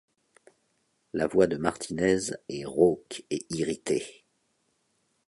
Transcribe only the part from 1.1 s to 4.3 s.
La voix de Martinez est rauque et irritée.